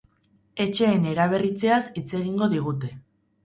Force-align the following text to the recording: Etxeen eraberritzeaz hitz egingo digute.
Etxeen 0.65 1.05
eraberritzeaz 1.11 1.79
hitz 2.03 2.07
egingo 2.23 2.51
digute. 2.59 2.95